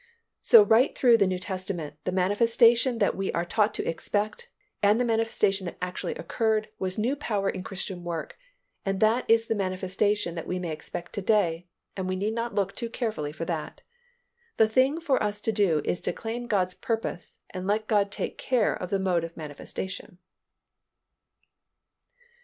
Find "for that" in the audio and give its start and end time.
13.31-13.81